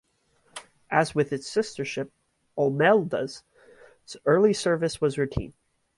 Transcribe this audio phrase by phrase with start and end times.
[0.89, 2.09] As with its sister ships,
[2.57, 3.43] "Olmeda's"
[4.25, 5.53] early service was routine.